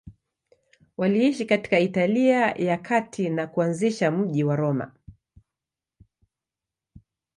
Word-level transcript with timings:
Waliishi 0.97 1.45
katika 1.45 1.79
Italia 1.79 2.51
ya 2.51 2.77
Kati 2.77 3.29
na 3.29 3.47
kuanzisha 3.47 4.11
mji 4.11 4.43
wa 4.43 4.55
Roma. 4.55 4.91